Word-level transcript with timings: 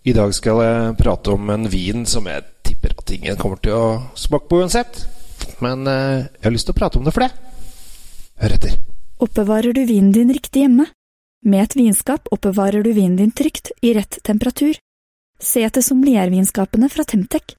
I 0.00 0.14
dag 0.16 0.32
skal 0.32 0.62
jeg 0.64 0.92
prate 0.96 1.34
om 1.34 1.50
en 1.52 1.66
vin 1.68 2.06
som 2.08 2.24
jeg 2.28 2.44
tipper 2.64 2.94
at 2.96 3.12
ingen 3.12 3.36
kommer 3.40 3.60
til 3.60 3.76
å 3.76 3.88
smake 4.16 4.48
på 4.48 4.62
uansett. 4.62 5.02
Men 5.60 5.84
eh, 5.84 6.24
jeg 6.38 6.46
har 6.46 6.54
lyst 6.54 6.70
til 6.70 6.76
å 6.76 6.80
prate 6.80 7.00
om 7.00 7.04
det 7.04 7.12
for 7.12 7.26
det. 7.26 7.30
Hør 8.40 8.56
etter. 8.56 8.78
Oppbevarer 9.20 9.76
du 9.76 9.82
vinen 9.84 10.14
din 10.16 10.32
riktig 10.32 10.64
hjemme? 10.64 10.88
Med 11.44 11.66
et 11.66 11.76
vinskap 11.76 12.32
oppbevarer 12.32 12.84
du 12.84 12.92
vinen 12.96 13.18
din 13.20 13.32
trygt, 13.36 13.72
i 13.84 13.92
rett 13.96 14.22
temperatur. 14.24 14.80
Se 15.40 15.64
etter 15.64 15.84
sommeliervinskapene 15.84 16.88
fra 16.92 17.04
Temtec. 17.04 17.56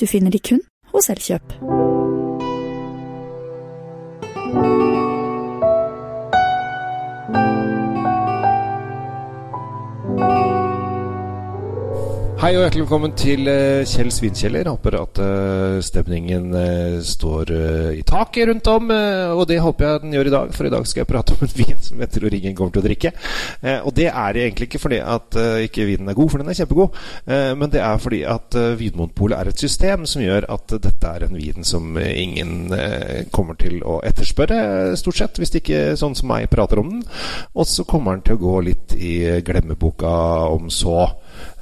Du 0.00 0.08
finner 0.08 0.32
de 0.32 0.40
kun 0.40 0.64
hos 0.92 1.12
Elkjøp. 1.12 1.56
Hei 12.42 12.56
og 12.56 12.64
hjertelig 12.64 12.82
velkommen 12.82 13.12
til 13.14 13.46
eh, 13.46 13.84
Kjell 13.86 14.08
Svinkjeller. 14.10 14.66
Håper 14.66 14.96
at 14.98 15.18
eh, 15.22 15.76
stemningen 15.86 16.48
eh, 16.58 16.96
står 17.06 17.52
i 17.94 18.00
taket 18.02 18.48
rundt 18.48 18.66
om. 18.66 18.90
og 18.90 19.42
det 19.46 19.60
håper 19.62 19.86
jeg 19.86 20.00
den 20.02 20.16
gjør 20.16 20.26
i 20.26 20.32
dag, 20.34 20.50
for 20.56 20.66
i 20.66 20.72
dag 20.72 20.88
skal 20.90 21.04
jeg 21.04 21.10
prate 21.12 21.36
om 21.36 21.44
en 21.46 21.52
vin 21.54 21.78
som 21.78 22.02
jeg 22.02 22.10
tror 22.16 22.34
ingen 22.34 22.56
kommer 22.58 22.74
til 22.74 22.82
å 22.82 22.86
drikke. 22.88 23.12
og 23.86 23.92
det 23.94 24.08
er 24.08 24.38
egentlig 24.40 24.66
ikke 24.66 24.80
fordi 24.82 24.98
at 24.98 25.38
ikke 25.68 25.86
vinen 25.86 26.10
er 26.10 26.18
god, 26.18 26.32
for 26.32 26.42
den 26.42 26.50
er 26.50 26.58
kjempegod. 26.58 26.98
men 27.60 27.70
det 27.70 27.82
er 27.84 28.02
fordi 28.02 28.20
at 28.26 28.58
Vinmonopolet 28.80 29.38
er 29.38 29.52
et 29.52 29.62
system 29.62 30.06
som 30.10 30.24
gjør 30.24 30.48
at 30.50 30.74
dette 30.82 31.14
er 31.14 31.28
en 31.28 31.38
vin 31.38 31.62
som 31.62 31.94
ingen 32.02 32.74
kommer 33.30 33.54
til 33.60 33.84
å 33.86 34.00
etterspørre, 34.02 34.96
stort 34.98 35.20
sett, 35.20 35.38
hvis 35.38 35.54
det 35.54 35.62
ikke 35.62 35.82
sånn 36.00 36.18
som 36.18 36.32
meg 36.32 36.50
prater 36.50 36.82
om 36.82 36.90
den. 36.96 37.06
Og 37.54 37.70
så 37.70 37.86
kommer 37.86 38.16
den 38.16 38.26
til 38.26 38.40
å 38.40 38.42
gå 38.42 38.60
litt 38.72 38.98
i 38.98 39.14
glemmeboka 39.46 40.16
om 40.50 40.66
så. 40.72 41.06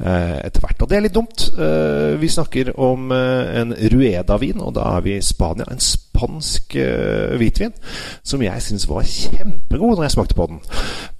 Etter 0.01 0.63
hvert. 0.65 0.71
Og 0.81 0.89
det 0.89 0.97
er 0.97 1.05
litt 1.05 1.17
dumt. 1.17 1.47
Eh, 1.61 2.17
vi 2.21 2.29
snakker 2.33 2.73
om 2.81 3.11
eh, 3.13 3.61
en 3.61 3.75
Rueda-vin, 3.93 4.61
og 4.65 4.75
da 4.79 4.87
er 4.97 5.05
vi 5.05 5.17
i 5.19 5.25
Spania. 5.25 5.69
En 5.69 5.83
spansk 6.21 6.77
hvitvin 7.41 7.73
som 8.27 8.43
jeg 8.45 8.65
syns 8.65 8.87
var 8.89 9.07
kjempegod 9.09 9.97
når 9.97 10.05
jeg 10.07 10.15
smakte 10.17 10.37
på 10.37 10.47
den. 10.51 10.61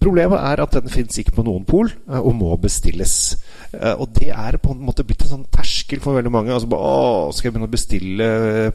Problemet 0.01 0.41
er 0.41 0.63
at 0.63 0.77
den 0.77 0.93
fins 0.93 1.19
ikke 1.21 1.39
på 1.39 1.45
noen 1.45 1.65
pol, 1.69 1.91
og 2.09 2.31
må 2.37 2.55
bestilles. 2.61 3.37
Og 3.73 4.07
det 4.17 4.31
er 4.33 4.59
på 4.63 4.73
en 4.75 4.83
måte 4.85 5.05
blitt 5.07 5.25
en 5.27 5.33
sånn 5.35 5.47
terskel 5.53 6.01
for 6.03 6.17
veldig 6.17 6.33
mange. 6.33 6.55
Altså 6.55 6.69
å, 6.77 7.31
Skal 7.35 7.49
jeg 7.49 7.55
begynne 7.55 7.69
å 7.69 7.75
bestille 7.75 8.29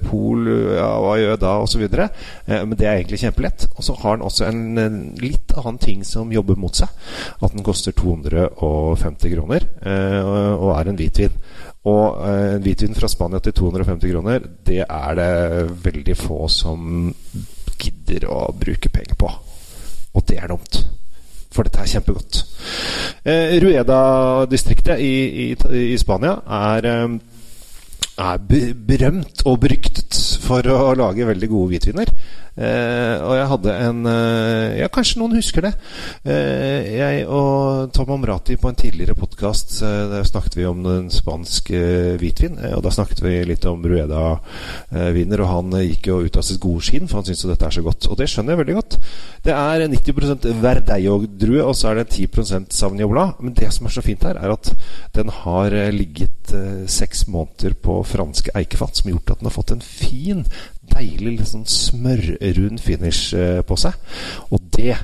pol? 0.03 0.49
Ja, 0.77 0.89
hva 1.01 1.15
gjør 1.19 1.33
jeg 1.33 1.41
da? 1.41 1.53
Og 1.63 1.69
så 1.71 1.81
videre. 1.81 2.09
Men 2.47 2.75
det 2.77 2.87
er 2.87 2.99
egentlig 2.99 3.21
kjempelett. 3.23 3.67
Og 3.75 3.87
så 3.87 3.97
har 4.01 4.17
den 4.17 4.27
også 4.29 4.47
en 4.49 5.15
litt 5.21 5.55
annen 5.57 5.81
ting 5.81 6.05
som 6.07 6.33
jobber 6.33 6.59
mot 6.59 6.77
seg. 6.77 6.91
At 7.41 7.55
den 7.55 7.65
koster 7.65 7.95
250 7.95 9.35
kroner. 9.35 9.65
Eh, 9.81 10.21
og 10.55 10.71
er 10.77 10.91
en 10.91 10.99
hvitvin. 10.99 11.41
Og 11.85 12.21
eh, 12.25 12.55
en 12.55 12.63
hvitvin 12.65 12.97
fra 12.97 13.09
Spania 13.11 13.39
til 13.39 13.53
250 13.53 14.11
kroner, 14.11 14.45
det 14.65 14.81
er 14.89 15.17
det 15.19 15.85
veldig 15.85 16.17
få 16.17 16.47
som 16.49 17.13
gidder 17.77 18.25
å 18.31 18.39
bruke 18.57 18.89
penger 18.89 19.17
på. 19.19 19.29
Og 20.15 20.25
det 20.29 20.39
er 20.41 20.49
dumt. 20.49 20.79
For 21.53 21.67
dette 21.67 21.83
er 21.83 21.91
kjempegodt. 21.93 22.41
Eh, 23.23 23.55
Rueda-distriktet 23.63 24.99
i, 24.99 25.13
i, 25.45 25.47
i, 25.93 25.97
Spania 26.01 26.39
er, 26.57 26.89
eh, 26.89 27.15
er 28.25 28.41
berømt 28.89 29.45
og 29.45 29.61
beryktet 29.63 30.24
for 30.45 30.65
å 30.69 30.93
lage 30.97 31.27
veldig 31.27 31.49
gode 31.51 31.73
hvitviner. 31.73 32.11
Eh, 32.55 33.15
og 33.19 33.33
jeg 33.35 33.47
hadde 33.51 33.71
en 33.83 34.05
eh, 34.07 34.77
Ja, 34.79 34.87
kanskje 34.93 35.19
noen 35.19 35.35
husker 35.35 35.65
det. 35.65 35.73
Eh, 36.23 36.87
jeg 37.01 37.25
og 37.27 37.91
Tom 37.95 38.13
Amrati 38.15 38.55
på 38.55 38.69
en 38.71 38.77
tidligere 38.79 39.17
podkast 39.19 39.73
eh, 39.83 40.05
Der 40.13 40.23
snakket 40.23 40.55
vi 40.55 40.67
om 40.69 40.79
den 40.85 41.09
spanske 41.11 41.81
hvitvin. 42.21 42.55
Eh, 42.61 42.77
og 42.77 42.85
da 42.85 42.93
snakket 42.95 43.23
vi 43.25 43.33
litt 43.49 43.67
om 43.67 43.83
Rueda-viner. 43.83 45.43
og 45.43 45.51
han 45.51 45.75
gikk 45.83 46.11
jo 46.13 46.21
ut 46.23 46.39
av 46.39 46.47
sitt 46.47 46.61
gode 46.63 46.85
skinn, 46.87 47.09
for 47.11 47.19
han 47.19 47.27
syntes 47.27 47.43
jo 47.43 47.51
dette 47.51 47.67
er 47.67 47.75
så 47.75 47.85
godt. 47.85 48.07
Og 48.07 48.21
det 48.21 48.29
skjønner 48.31 48.55
jeg 48.55 48.63
veldig 48.63 48.79
godt. 48.79 48.97
Det 49.49 49.57
er 49.57 49.87
90% 49.91 50.49
Verdeio-drue, 50.63 51.65
og 51.65 51.75
så 51.75 51.91
er 51.91 52.01
det 52.01 52.07
10% 52.13 52.71
Sauvignon 52.75 53.35
Men 53.41 53.57
det 53.57 53.73
som 53.75 53.87
er 53.87 53.97
så 53.97 54.05
fint 54.05 54.23
her, 54.23 54.39
er 54.39 54.55
at 54.55 54.71
den 55.15 55.33
har 55.43 55.75
ligget 55.91 56.34
seks 56.91 57.25
måneder 57.31 57.73
på 57.81 57.99
franske 58.07 58.53
eikefat, 58.55 58.97
som 58.97 59.09
har 59.09 59.17
gjort 59.17 59.33
at 59.33 59.41
den 59.41 59.49
har 59.49 59.55
fått 59.55 59.73
en 59.75 59.85
fin 59.85 60.45
deilig 60.93 61.39
litt 61.39 61.49
sånn 61.49 61.67
smørrund 61.69 62.81
finish 62.83 63.35
eh, 63.37 63.61
på 63.65 63.77
seg. 63.79 63.97
Og 64.53 64.63
det 64.75 64.95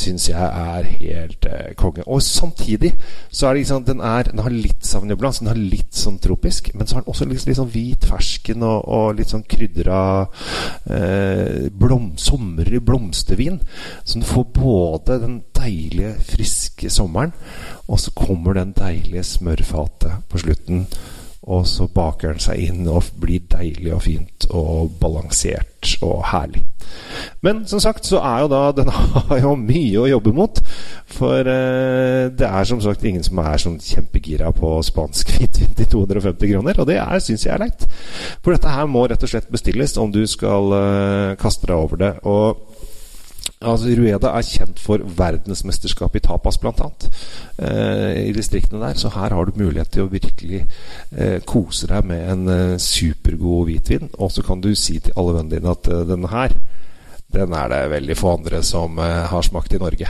syns 0.00 0.28
jeg 0.30 0.38
er 0.38 0.88
helt 1.00 1.48
eh, 1.48 1.72
konge. 1.78 2.04
Og 2.06 2.22
samtidig 2.24 2.94
så 3.30 3.48
er 3.48 3.54
det 3.56 3.62
liksom 3.62 3.84
den, 3.88 4.02
er, 4.04 4.30
den 4.30 4.42
har 4.44 4.54
litt 4.54 4.86
Sauvignon 4.88 5.18
den 5.18 5.50
har 5.50 5.58
litt 5.58 5.94
sånn 5.98 6.18
tropisk, 6.22 6.70
men 6.74 6.86
så 6.86 6.96
har 6.96 7.04
den 7.04 7.12
også 7.12 7.26
litt, 7.28 7.44
litt 7.48 7.58
sånn 7.58 7.72
hvit 7.72 8.06
fersken 8.08 8.64
og, 8.66 8.78
og 8.86 9.18
litt 9.18 9.34
sånn 9.34 9.44
krydra 9.48 10.00
eh, 10.88 11.68
blom, 11.74 12.12
sommerlig 12.20 12.80
blomstervin. 12.86 13.60
Så 14.04 14.22
du 14.22 14.26
får 14.28 14.48
både 14.56 15.20
den 15.24 15.38
deilige, 15.58 16.14
friske 16.32 16.90
sommeren, 16.92 17.34
og 17.88 18.00
så 18.00 18.14
kommer 18.16 18.56
den 18.56 18.74
deilige 18.76 19.26
smørfatet 19.26 20.28
på 20.30 20.44
slutten 20.44 20.86
og 21.48 21.64
så 21.68 21.88
baker 21.88 22.34
den 22.34 22.42
seg 22.44 22.60
inn 22.68 22.88
og 22.92 23.08
blir 23.20 23.46
deilig 23.48 23.94
og 23.96 24.02
fint 24.04 24.48
og 24.52 24.92
balansert 25.00 25.94
og 26.04 26.20
herlig. 26.28 26.60
Men 27.44 27.62
som 27.68 27.80
sagt 27.80 28.06
så 28.08 28.20
er 28.24 28.42
jo 28.42 28.50
da 28.52 28.60
den 28.78 28.90
har 28.92 29.40
jo 29.40 29.54
mye 29.60 30.02
å 30.02 30.08
jobbe 30.10 30.34
mot. 30.36 30.60
For 31.18 31.48
eh, 31.48 32.28
det 32.34 32.48
er 32.48 32.68
som 32.68 32.82
sagt 32.84 33.04
ingen 33.08 33.24
som 33.24 33.40
er 33.42 33.60
sånn 33.60 33.78
kjempegira 33.82 34.52
på 34.56 34.74
spansk 34.84 35.32
hvitvin 35.36 35.74
til 35.78 35.90
250 35.94 36.52
kroner. 36.52 36.80
Og 36.82 36.90
det 36.90 37.00
syns 37.24 37.46
jeg 37.46 37.54
er 37.54 37.64
leit. 37.64 37.86
For 38.44 38.54
dette 38.54 38.72
her 38.72 38.90
må 38.90 39.06
rett 39.08 39.24
og 39.24 39.32
slett 39.32 39.48
bestilles 39.52 39.96
om 40.00 40.12
du 40.12 40.24
skal 40.28 40.74
eh, 40.76 41.36
kaste 41.40 41.70
deg 41.70 41.78
over 41.78 42.02
det. 42.04 42.12
Og 42.28 42.67
Altså, 43.60 43.90
Rueda 43.98 44.30
er 44.38 44.46
kjent 44.46 44.78
for 44.78 45.02
verdensmesterskap 45.18 46.14
i 46.14 46.22
tapas, 46.22 46.60
bl.a. 46.62 46.90
Eh, 47.58 48.28
I 48.28 48.32
distriktene 48.32 48.84
der. 48.84 48.94
Så 48.94 49.10
her 49.10 49.34
har 49.34 49.44
du 49.44 49.58
mulighet 49.58 49.90
til 49.90 50.06
å 50.06 50.12
virkelig 50.12 50.60
eh, 50.62 51.40
kose 51.42 51.90
deg 51.90 52.06
med 52.06 52.22
en 52.32 52.52
eh, 52.54 52.76
supergod 52.78 53.66
hvitvin. 53.66 54.12
Og 54.18 54.30
så 54.30 54.46
kan 54.46 54.62
du 54.62 54.70
si 54.78 55.00
til 55.02 55.16
alle 55.18 55.40
vennene 55.40 55.56
dine 55.56 55.74
at 55.74 55.90
eh, 55.90 56.06
denne 56.06 56.30
her 56.30 56.54
den 57.28 57.52
er 57.52 57.68
det 57.68 57.90
veldig 57.92 58.14
få 58.16 58.30
andre 58.38 58.62
som 58.64 58.94
uh, 58.96 59.28
har 59.28 59.42
smakt 59.44 59.74
i 59.76 59.78
Norge. 59.80 60.08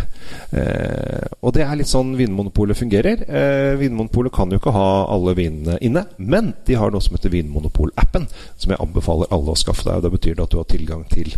Eh, 0.55 1.25
og 1.43 1.51
det 1.57 1.65
er 1.65 1.77
litt 1.77 1.91
sånn 1.91 2.17
Vinmonopolet 2.17 2.79
fungerer. 2.79 3.25
Eh, 3.27 3.75
Vinmonopolet 3.81 4.33
kan 4.35 4.51
jo 4.53 4.59
ikke 4.61 4.77
ha 4.77 5.07
alle 5.11 5.35
vinene 5.35 5.79
inne, 5.85 6.05
men 6.17 6.55
de 6.69 6.75
har 6.79 6.91
noe 6.95 7.03
som 7.03 7.15
heter 7.17 7.33
Vinmonopol-appen, 7.35 8.27
som 8.55 8.71
jeg 8.71 8.83
anbefaler 8.85 9.27
alle 9.35 9.51
å 9.51 9.59
skaffe 9.59 9.85
deg. 9.89 10.03
Det 10.05 10.15
betyr 10.15 10.43
at 10.45 10.53
du 10.55 10.59
har 10.61 10.69
tilgang 10.71 11.03
til 11.11 11.29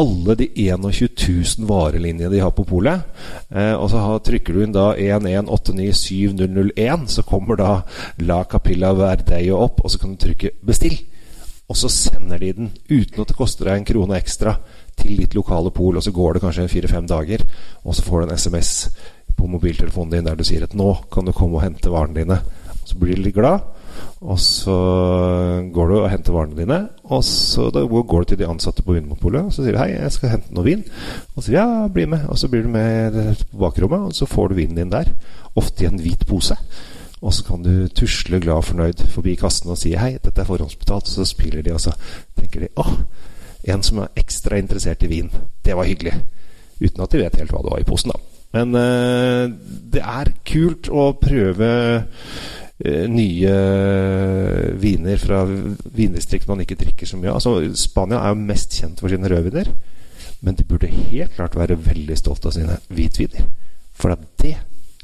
alle 0.00 0.32
de 0.40 0.46
21 0.64 0.88
000 0.88 1.68
varelinjene 1.68 2.32
de 2.32 2.40
har 2.40 2.56
på 2.56 2.64
polet. 2.66 3.04
og 3.52 3.90
så 3.92 3.98
har, 4.00 4.24
trykker 4.24 4.56
du 4.56 4.64
inn 4.64 4.72
da 4.74 4.96
11897001, 4.96 7.04
så 7.12 7.20
kommer 7.28 7.60
da 7.60 7.84
La 8.24 8.48
Capilla 8.48 8.96
Verdeio 8.96 9.60
opp, 9.60 9.84
og 9.84 9.92
så 9.92 10.00
kan 10.00 10.16
du 10.16 10.24
trykke 10.24 10.56
'bestill'. 10.64 11.11
Og 11.72 11.78
så 11.80 11.88
sender 11.88 12.36
de 12.42 12.52
den 12.52 12.70
uten 12.90 13.22
at 13.22 13.30
det 13.30 13.38
koster 13.38 13.64
deg 13.64 13.78
en 13.80 13.86
krone 13.88 14.18
ekstra 14.18 14.58
til 15.00 15.22
ditt 15.22 15.32
lokale 15.32 15.72
pol, 15.72 15.96
og 15.96 16.04
så 16.04 16.12
går 16.12 16.36
det 16.36 16.42
kanskje 16.44 16.68
fire-fem 16.68 17.06
dager, 17.08 17.46
og 17.80 17.96
så 17.96 18.04
får 18.04 18.20
du 18.20 18.26
en 18.26 18.36
SMS 18.36 18.72
på 19.38 19.48
mobiltelefonen 19.48 20.12
din 20.12 20.28
der 20.28 20.36
du 20.36 20.44
sier 20.44 20.66
at 20.66 20.76
'nå 20.76 21.08
kan 21.10 21.24
du 21.24 21.32
komme 21.32 21.56
og 21.56 21.64
hente 21.64 21.88
varene 21.88 22.12
dine'. 22.20 22.42
Og 22.82 22.84
så 22.84 22.98
blir 22.98 23.16
du 23.16 23.22
litt 23.22 23.34
glad, 23.34 23.64
og 24.20 24.38
så 24.38 24.76
går 25.72 25.88
du 25.88 25.94
og 25.96 26.10
henter 26.10 26.32
varene 26.32 26.56
dine. 26.56 26.88
Og 27.04 27.24
så 27.24 27.70
går 27.72 28.20
du 28.20 28.24
til 28.24 28.38
de 28.38 28.46
ansatte 28.46 28.82
på 28.82 28.92
Vinmonopolet 28.92 29.44
og 29.46 29.52
så 29.52 29.62
sier 29.62 29.72
du 29.72 29.78
'hei, 29.78 29.96
jeg 29.96 30.12
skal 30.12 30.28
hente 30.28 30.54
noe 30.54 30.64
vin'. 30.64 30.84
Og 31.36 31.42
så 31.42 31.46
sier 31.46 31.58
ja, 31.58 31.88
bli 31.88 32.04
med. 32.04 32.28
Og 32.28 32.38
så 32.38 32.48
blir 32.48 32.62
du 32.62 32.68
med 32.68 33.36
på 33.50 33.58
bakrommet, 33.58 34.00
og 34.00 34.12
så 34.12 34.26
får 34.26 34.48
du 34.48 34.54
vinen 34.54 34.76
din 34.76 34.90
der. 34.90 35.08
Ofte 35.56 35.84
i 35.84 35.86
en 35.86 35.98
hvit 35.98 36.26
pose. 36.26 36.56
Og 37.22 37.34
så 37.34 37.44
kan 37.46 37.62
du 37.62 37.88
tusle 37.94 38.40
glad 38.42 38.58
og 38.58 38.64
fornøyd 38.66 39.04
forbi 39.14 39.36
kassen 39.38 39.70
og 39.70 39.78
si 39.78 39.94
'hei, 39.94 40.18
dette 40.18 40.40
er 40.40 40.48
forhåndsbetalt'. 40.48 41.06
Og 41.06 41.14
så 41.14 41.24
spiller 41.24 41.62
de, 41.62 41.72
og 41.72 41.80
så 41.80 41.92
tenker 42.36 42.60
de 42.60 42.68
'åh' 42.76 43.04
en 43.64 43.82
som 43.82 43.98
er 44.02 44.08
ekstra 44.18 44.58
interessert 44.58 45.02
i 45.02 45.10
vin. 45.10 45.30
Det 45.64 45.76
var 45.76 45.86
hyggelig. 45.86 46.14
Uten 46.82 47.02
at 47.02 47.12
de 47.12 47.18
vet 47.18 47.36
helt 47.38 47.52
hva 47.54 47.62
det 47.62 47.70
var 47.70 47.80
i 47.80 47.86
posen, 47.86 48.10
da. 48.10 48.18
Men 48.52 48.74
uh, 48.74 49.48
det 49.92 50.02
er 50.02 50.32
kult 50.44 50.90
å 50.92 51.12
prøve 51.16 51.68
uh, 52.02 53.06
nye 53.08 53.54
viner 54.82 55.16
fra 55.22 55.44
vindistrikt 55.46 56.48
man 56.50 56.60
ikke 56.60 56.76
drikker 56.80 57.06
så 57.06 57.16
mye 57.16 57.32
Altså, 57.32 57.54
Spania 57.78 58.18
er 58.18 58.34
jo 58.34 58.42
mest 58.42 58.74
kjent 58.74 59.00
for 59.00 59.08
sine 59.08 59.30
rødviner. 59.30 59.70
Men 60.42 60.58
de 60.58 60.66
burde 60.66 60.90
helt 60.90 61.36
klart 61.36 61.56
være 61.56 61.78
veldig 61.78 62.18
stolt 62.18 62.46
av 62.50 62.56
sine 62.56 62.80
hvitviner. 62.90 63.46
For 63.94 64.16
at 64.16 64.26
det 64.42 64.56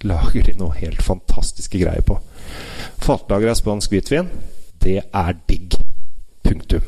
lager 0.06 0.46
de 0.46 0.54
noe 0.58 0.76
helt 0.78 1.02
fantastiske 1.02 1.80
greier 1.80 2.04
på. 2.06 2.18
Fatlager 3.02 3.52
av 3.52 3.58
spansk 3.58 3.94
hvitvin, 3.94 4.30
det 4.84 5.00
er 5.02 5.36
digg. 5.50 5.78
Punktum. 6.46 6.84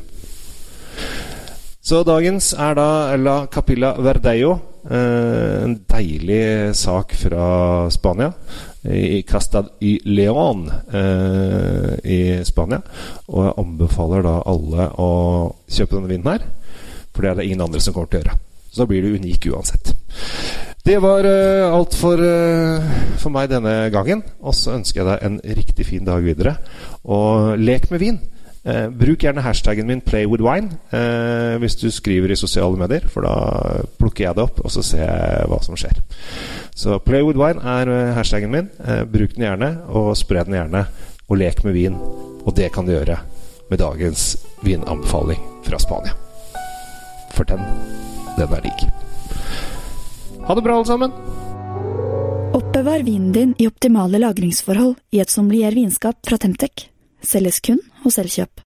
Så 1.81 2.03
dagens 2.05 2.51
er 2.53 2.75
da 2.77 2.89
La 3.17 3.37
Capilla 3.51 3.95
Verdeio. 3.99 4.57
Eh, 4.81 5.63
en 5.63 5.75
deilig 5.89 6.75
sak 6.77 7.13
fra 7.17 7.89
Spania. 7.93 8.31
i 8.83 9.21
Castad 9.21 9.69
y 9.79 9.99
León 10.03 10.71
eh, 10.93 12.11
i 12.11 12.45
Spania. 12.45 12.81
Og 13.27 13.45
jeg 13.45 13.57
anbefaler 13.61 14.25
da 14.25 14.39
alle 14.49 14.87
å 14.97 15.11
kjøpe 15.69 15.97
denne 15.97 16.09
vinen 16.09 16.31
her, 16.31 16.47
for 17.11 17.21
det 17.21 17.31
er 17.31 17.39
det 17.39 17.49
ingen 17.49 17.65
andre 17.67 17.81
som 17.83 17.93
kommer 17.93 18.09
til 18.09 18.21
å 18.21 18.23
gjøre. 18.23 18.39
Så 18.71 18.81
da 18.81 18.87
blir 18.89 19.05
du 19.05 19.17
unik 19.19 19.49
uansett. 19.51 19.93
Det 20.85 20.97
var 21.01 21.25
uh, 21.27 21.75
alt 21.75 21.95
for, 21.95 22.17
uh, 22.17 22.91
for 23.21 23.33
meg 23.33 23.51
denne 23.51 23.89
gangen. 23.93 24.23
Og 24.41 24.55
så 24.57 24.75
ønsker 24.77 25.03
jeg 25.03 25.09
deg 25.11 25.25
en 25.27 25.41
riktig 25.61 25.85
fin 25.87 26.07
dag 26.07 26.23
videre. 26.25 26.55
Og 27.05 27.57
lek 27.61 27.91
med 27.93 28.01
vin. 28.01 28.21
Eh, 28.61 28.89
bruk 28.93 29.23
gjerne 29.23 29.41
hashtaggen 29.41 29.87
min 29.87 30.01
'play 30.01 30.25
with 30.25 30.43
wine' 30.43 30.77
eh, 30.93 31.57
hvis 31.57 31.75
du 31.75 31.91
skriver 31.91 32.31
i 32.31 32.35
sosiale 32.35 32.77
medier, 32.77 33.07
for 33.07 33.21
da 33.21 33.81
plukker 33.97 34.25
jeg 34.25 34.35
det 34.35 34.43
opp, 34.43 34.59
og 34.63 34.71
så 34.71 34.83
ser 34.83 35.01
jeg 35.01 35.47
hva 35.49 35.63
som 35.63 35.75
skjer. 35.75 35.97
Så 36.75 36.99
'play 36.99 37.23
with 37.23 37.39
wine' 37.39 37.65
er 37.65 37.89
eh, 37.89 38.13
hashtaggen 38.13 38.51
min. 38.51 38.69
Eh, 38.85 39.03
bruk 39.05 39.35
den 39.35 39.43
gjerne, 39.43 39.77
og 39.87 40.17
spre 40.17 40.43
den 40.43 40.53
gjerne. 40.53 40.85
Og 41.29 41.37
lek 41.37 41.63
med 41.63 41.73
vin. 41.73 41.95
Og 42.45 42.55
det 42.55 42.71
kan 42.71 42.85
du 42.85 42.91
gjøre 42.91 43.17
med 43.69 43.79
dagens 43.79 44.37
vinanbefaling 44.63 45.39
fra 45.63 45.79
Spania. 45.79 46.11
For 47.31 47.43
den, 47.43 47.59
den 48.37 48.53
er 48.53 48.61
digg. 48.61 49.00
Ha 50.51 50.55
det 50.55 50.61
bra, 50.61 50.73
alle 50.75 50.85
sammen. 50.85 51.11
Oppbevar 52.53 52.99
vinen 52.99 53.31
din 53.31 53.53
i 53.57 53.67
optimale 53.67 54.19
lagringsforhold 54.19 54.97
i 55.15 55.21
et 55.23 55.31
sommelier 55.31 55.71
vinskap 55.71 56.17
fra 56.27 56.35
Temtec. 56.37 56.89
Selges 57.23 57.61
kun 57.63 57.79
hos 58.03 58.19
Elkjøp. 58.19 58.59